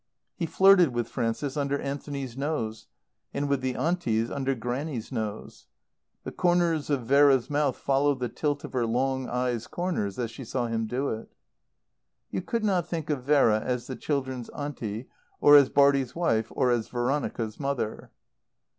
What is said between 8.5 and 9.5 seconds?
of her long